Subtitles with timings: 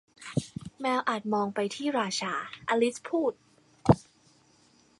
[0.81, 2.33] แมวอาจมองไปที่ราชา
[2.69, 3.33] อลิซพูด